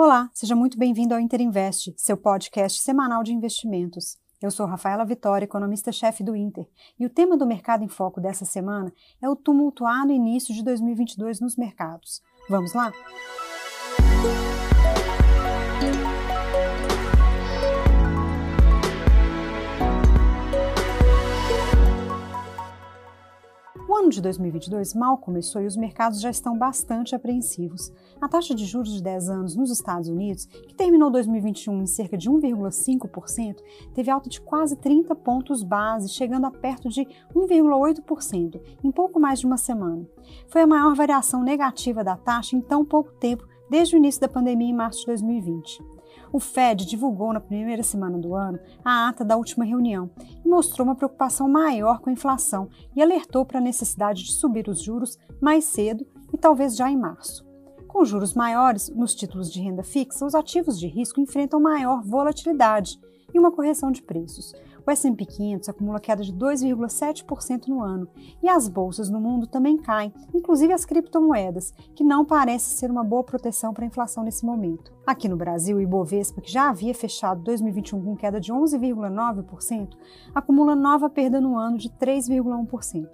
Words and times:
Olá, 0.00 0.30
seja 0.32 0.54
muito 0.54 0.78
bem-vindo 0.78 1.12
ao 1.12 1.18
Interinvest, 1.18 1.92
seu 1.96 2.16
podcast 2.16 2.80
semanal 2.80 3.24
de 3.24 3.32
investimentos. 3.32 4.16
Eu 4.40 4.48
sou 4.48 4.64
Rafaela 4.64 5.04
Vitória, 5.04 5.44
economista-chefe 5.44 6.22
do 6.22 6.36
Inter, 6.36 6.68
e 7.00 7.04
o 7.04 7.10
tema 7.10 7.36
do 7.36 7.44
Mercado 7.44 7.82
em 7.82 7.88
Foco 7.88 8.20
dessa 8.20 8.44
semana 8.44 8.92
é 9.20 9.28
o 9.28 9.34
tumultuado 9.34 10.12
início 10.12 10.54
de 10.54 10.62
2022 10.62 11.40
nos 11.40 11.56
mercados. 11.56 12.22
Vamos 12.48 12.74
lá? 12.74 12.92
Ano 24.08 24.14
de 24.14 24.22
2022 24.22 24.94
mal 24.94 25.18
começou 25.18 25.60
e 25.60 25.66
os 25.66 25.76
mercados 25.76 26.20
já 26.20 26.30
estão 26.30 26.56
bastante 26.56 27.14
apreensivos. 27.14 27.92
A 28.18 28.26
taxa 28.26 28.54
de 28.54 28.64
juros 28.64 28.94
de 28.94 29.02
10 29.02 29.28
anos 29.28 29.54
nos 29.54 29.70
Estados 29.70 30.08
Unidos, 30.08 30.46
que 30.46 30.74
terminou 30.74 31.10
2021 31.10 31.82
em 31.82 31.86
cerca 31.86 32.16
de 32.16 32.30
1,5%, 32.30 33.56
teve 33.92 34.10
alta 34.10 34.30
de 34.30 34.40
quase 34.40 34.76
30 34.76 35.14
pontos 35.14 35.62
base, 35.62 36.08
chegando 36.08 36.46
a 36.46 36.50
perto 36.50 36.88
de 36.88 37.06
1,8% 37.34 38.60
em 38.82 38.90
pouco 38.90 39.20
mais 39.20 39.40
de 39.40 39.46
uma 39.46 39.58
semana. 39.58 40.08
Foi 40.48 40.62
a 40.62 40.66
maior 40.66 40.94
variação 40.94 41.42
negativa 41.42 42.02
da 42.02 42.16
taxa 42.16 42.56
em 42.56 42.60
tão 42.62 42.84
pouco 42.84 43.12
tempo 43.12 43.46
desde 43.68 43.94
o 43.94 43.98
início 43.98 44.22
da 44.22 44.28
pandemia 44.28 44.70
em 44.70 44.74
março 44.74 45.00
de 45.00 45.06
2020. 45.06 45.97
O 46.32 46.38
Fed 46.38 46.86
divulgou 46.86 47.32
na 47.32 47.40
primeira 47.40 47.82
semana 47.82 48.18
do 48.18 48.34
ano 48.34 48.58
a 48.84 49.08
ata 49.08 49.24
da 49.24 49.36
última 49.36 49.64
reunião 49.64 50.10
e 50.44 50.48
mostrou 50.48 50.86
uma 50.86 50.94
preocupação 50.94 51.48
maior 51.48 52.00
com 52.00 52.10
a 52.10 52.12
inflação 52.12 52.68
e 52.94 53.02
alertou 53.02 53.44
para 53.44 53.58
a 53.58 53.62
necessidade 53.62 54.24
de 54.24 54.32
subir 54.32 54.68
os 54.68 54.82
juros 54.82 55.18
mais 55.40 55.64
cedo 55.64 56.06
e 56.32 56.36
talvez 56.36 56.76
já 56.76 56.90
em 56.90 56.96
março. 56.96 57.46
Com 57.86 58.04
juros 58.04 58.34
maiores 58.34 58.90
nos 58.90 59.14
títulos 59.14 59.50
de 59.50 59.60
renda 59.60 59.82
fixa, 59.82 60.24
os 60.24 60.34
ativos 60.34 60.78
de 60.78 60.86
risco 60.86 61.20
enfrentam 61.20 61.58
maior 61.58 62.02
volatilidade 62.02 63.00
e 63.32 63.38
uma 63.38 63.50
correção 63.50 63.90
de 63.90 64.02
preços, 64.02 64.52
o 64.88 64.90
S&P 64.90 65.26
500 65.26 65.68
acumula 65.68 66.00
queda 66.00 66.24
de 66.24 66.32
2,7% 66.32 67.68
no 67.68 67.82
ano 67.82 68.08
e 68.42 68.48
as 68.48 68.68
bolsas 68.68 69.10
no 69.10 69.20
mundo 69.20 69.46
também 69.46 69.76
caem, 69.76 70.10
inclusive 70.34 70.72
as 70.72 70.86
criptomoedas, 70.86 71.74
que 71.94 72.02
não 72.02 72.24
parece 72.24 72.70
ser 72.70 72.90
uma 72.90 73.04
boa 73.04 73.22
proteção 73.22 73.74
para 73.74 73.84
a 73.84 73.86
inflação 73.86 74.24
nesse 74.24 74.46
momento. 74.46 74.90
Aqui 75.06 75.28
no 75.28 75.36
Brasil, 75.36 75.76
o 75.76 75.80
Ibovespa, 75.80 76.40
que 76.40 76.50
já 76.50 76.70
havia 76.70 76.94
fechado 76.94 77.42
2021 77.42 78.02
com 78.02 78.16
queda 78.16 78.40
de 78.40 78.50
11,9%, 78.50 79.90
acumula 80.34 80.74
nova 80.74 81.10
perda 81.10 81.38
no 81.38 81.58
ano 81.58 81.76
de 81.76 81.90
3,1%. 81.90 83.06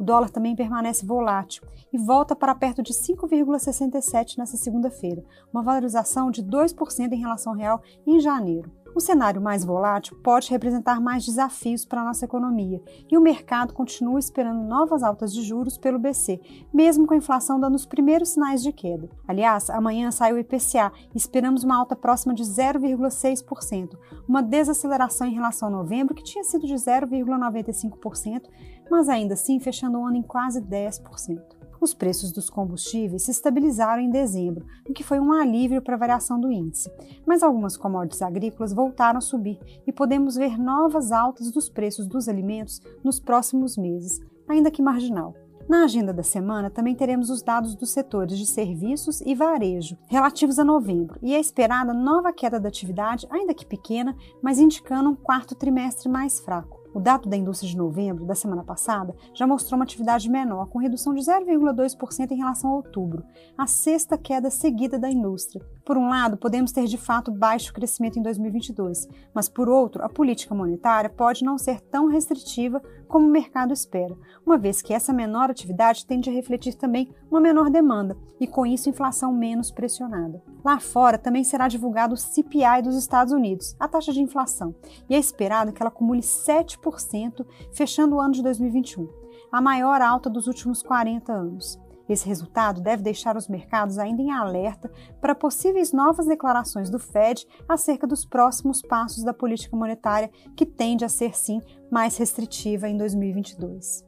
O 0.00 0.02
dólar 0.02 0.28
também 0.28 0.56
permanece 0.56 1.06
volátil 1.06 1.62
e 1.92 1.98
volta 1.98 2.34
para 2.34 2.52
perto 2.52 2.82
de 2.82 2.92
5,67 2.92 4.38
nesta 4.38 4.56
segunda-feira, 4.56 5.22
uma 5.52 5.62
valorização 5.62 6.32
de 6.32 6.42
2% 6.42 7.12
em 7.12 7.20
relação 7.20 7.52
ao 7.52 7.58
real 7.58 7.80
em 8.04 8.18
janeiro. 8.18 8.81
O 8.94 9.00
cenário 9.00 9.40
mais 9.40 9.64
volátil 9.64 10.18
pode 10.22 10.50
representar 10.50 11.00
mais 11.00 11.24
desafios 11.24 11.82
para 11.82 12.02
a 12.02 12.04
nossa 12.04 12.26
economia 12.26 12.82
e 13.10 13.16
o 13.16 13.22
mercado 13.22 13.72
continua 13.72 14.18
esperando 14.18 14.62
novas 14.62 15.02
altas 15.02 15.32
de 15.32 15.42
juros 15.42 15.78
pelo 15.78 15.98
BC, 15.98 16.40
mesmo 16.72 17.06
com 17.06 17.14
a 17.14 17.16
inflação 17.16 17.58
dando 17.58 17.74
os 17.74 17.86
primeiros 17.86 18.28
sinais 18.28 18.62
de 18.62 18.70
queda. 18.70 19.08
Aliás, 19.26 19.70
amanhã 19.70 20.10
sai 20.10 20.34
o 20.34 20.38
IPCA 20.38 20.92
e 21.14 21.16
esperamos 21.16 21.64
uma 21.64 21.76
alta 21.76 21.96
próxima 21.96 22.34
de 22.34 22.42
0,6%, 22.42 23.96
uma 24.28 24.42
desaceleração 24.42 25.26
em 25.26 25.34
relação 25.34 25.68
a 25.68 25.70
novembro, 25.70 26.14
que 26.14 26.22
tinha 26.22 26.44
sido 26.44 26.66
de 26.66 26.74
0,95%, 26.74 28.42
mas 28.90 29.08
ainda 29.08 29.32
assim 29.32 29.58
fechando 29.58 29.98
o 29.98 30.04
ano 30.04 30.16
em 30.16 30.22
quase 30.22 30.60
10% 30.60 31.61
os 31.84 31.94
preços 31.94 32.32
dos 32.32 32.48
combustíveis 32.48 33.24
se 33.24 33.30
estabilizaram 33.30 34.02
em 34.02 34.10
dezembro, 34.10 34.66
o 34.88 34.92
que 34.92 35.02
foi 35.02 35.18
um 35.18 35.32
alívio 35.32 35.82
para 35.82 35.94
a 35.94 35.98
variação 35.98 36.40
do 36.40 36.50
índice. 36.50 36.90
Mas 37.26 37.42
algumas 37.42 37.76
commodities 37.76 38.22
agrícolas 38.22 38.72
voltaram 38.72 39.18
a 39.18 39.22
subir 39.22 39.58
e 39.86 39.92
podemos 39.92 40.36
ver 40.36 40.58
novas 40.58 41.12
altas 41.12 41.50
dos 41.50 41.68
preços 41.68 42.06
dos 42.06 42.28
alimentos 42.28 42.80
nos 43.02 43.18
próximos 43.18 43.76
meses, 43.76 44.20
ainda 44.48 44.70
que 44.70 44.82
marginal. 44.82 45.34
Na 45.68 45.84
agenda 45.84 46.12
da 46.12 46.22
semana 46.22 46.68
também 46.68 46.94
teremos 46.94 47.30
os 47.30 47.42
dados 47.42 47.74
dos 47.74 47.90
setores 47.90 48.36
de 48.36 48.46
serviços 48.46 49.20
e 49.20 49.34
varejo 49.34 49.96
relativos 50.08 50.58
a 50.58 50.64
novembro 50.64 51.18
e 51.22 51.34
a 51.34 51.38
esperada 51.38 51.94
nova 51.94 52.32
queda 52.32 52.58
da 52.58 52.68
atividade, 52.68 53.26
ainda 53.30 53.54
que 53.54 53.64
pequena, 53.64 54.16
mas 54.42 54.58
indicando 54.58 55.10
um 55.10 55.14
quarto 55.14 55.54
trimestre 55.54 56.08
mais 56.08 56.40
fraco. 56.40 56.81
O 56.94 57.00
dado 57.00 57.28
da 57.28 57.36
indústria 57.36 57.70
de 57.70 57.76
novembro 57.76 58.26
da 58.26 58.34
semana 58.34 58.62
passada 58.62 59.14
já 59.34 59.46
mostrou 59.46 59.78
uma 59.78 59.84
atividade 59.84 60.28
menor, 60.28 60.66
com 60.66 60.78
redução 60.78 61.14
de 61.14 61.22
0,2% 61.22 62.30
em 62.30 62.36
relação 62.36 62.70
a 62.70 62.74
outubro, 62.76 63.24
a 63.56 63.66
sexta 63.66 64.18
queda 64.18 64.50
seguida 64.50 64.98
da 64.98 65.10
indústria. 65.10 65.64
Por 65.84 65.96
um 65.96 66.08
lado, 66.08 66.36
podemos 66.36 66.70
ter 66.70 66.84
de 66.84 66.98
fato 66.98 67.32
baixo 67.32 67.72
crescimento 67.72 68.18
em 68.18 68.22
2022, 68.22 69.08
mas 69.34 69.48
por 69.48 69.68
outro, 69.68 70.04
a 70.04 70.08
política 70.08 70.54
monetária 70.54 71.08
pode 71.08 71.44
não 71.44 71.56
ser 71.56 71.80
tão 71.80 72.08
restritiva 72.08 72.82
como 73.12 73.28
o 73.28 73.30
mercado 73.30 73.74
espera, 73.74 74.16
uma 74.44 74.56
vez 74.56 74.80
que 74.80 74.94
essa 74.94 75.12
menor 75.12 75.50
atividade 75.50 76.06
tende 76.06 76.30
a 76.30 76.32
refletir 76.32 76.74
também 76.76 77.14
uma 77.30 77.42
menor 77.42 77.68
demanda 77.68 78.16
e, 78.40 78.46
com 78.46 78.64
isso, 78.64 78.88
inflação 78.88 79.30
menos 79.30 79.70
pressionada. 79.70 80.42
Lá 80.64 80.80
fora 80.80 81.18
também 81.18 81.44
será 81.44 81.68
divulgado 81.68 82.14
o 82.14 82.16
CPI 82.16 82.80
dos 82.82 82.96
Estados 82.96 83.34
Unidos, 83.34 83.76
a 83.78 83.86
taxa 83.86 84.14
de 84.14 84.22
inflação, 84.22 84.74
e 85.10 85.14
é 85.14 85.18
esperado 85.18 85.74
que 85.74 85.82
ela 85.82 85.90
acumule 85.90 86.22
7%, 86.22 87.44
fechando 87.70 88.16
o 88.16 88.20
ano 88.20 88.32
de 88.32 88.42
2021, 88.42 89.06
a 89.52 89.60
maior 89.60 90.00
alta 90.00 90.30
dos 90.30 90.46
últimos 90.46 90.82
40 90.82 91.30
anos. 91.30 91.78
Esse 92.08 92.26
resultado 92.26 92.80
deve 92.80 93.02
deixar 93.02 93.36
os 93.36 93.48
mercados 93.48 93.98
ainda 93.98 94.22
em 94.22 94.30
alerta 94.30 94.90
para 95.20 95.34
possíveis 95.34 95.92
novas 95.92 96.26
declarações 96.26 96.90
do 96.90 96.98
Fed 96.98 97.46
acerca 97.68 98.06
dos 98.06 98.24
próximos 98.24 98.82
passos 98.82 99.24
da 99.24 99.32
política 99.32 99.76
monetária, 99.76 100.30
que 100.56 100.66
tende 100.66 101.04
a 101.04 101.08
ser, 101.08 101.36
sim, 101.36 101.60
mais 101.90 102.16
restritiva 102.16 102.88
em 102.88 102.96
2022. 102.96 104.04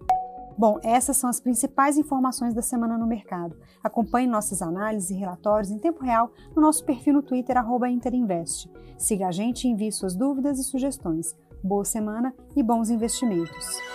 Bom, 0.56 0.78
essas 0.84 1.16
são 1.16 1.28
as 1.28 1.40
principais 1.40 1.98
informações 1.98 2.54
da 2.54 2.62
semana 2.62 2.96
no 2.96 3.06
mercado. 3.06 3.56
Acompanhe 3.82 4.28
nossas 4.28 4.62
análises 4.62 5.10
e 5.10 5.14
relatórios 5.14 5.70
em 5.70 5.78
tempo 5.78 6.04
real 6.04 6.30
no 6.54 6.62
nosso 6.62 6.84
perfil 6.84 7.14
no 7.14 7.22
Twitter, 7.22 7.56
Interinvest. 7.90 8.70
Siga 8.96 9.28
a 9.28 9.32
gente 9.32 9.64
e 9.64 9.70
envie 9.70 9.90
suas 9.90 10.14
dúvidas 10.14 10.58
e 10.58 10.64
sugestões. 10.64 11.36
Boa 11.62 11.84
semana 11.84 12.32
e 12.54 12.62
bons 12.62 12.88
investimentos! 12.88 13.93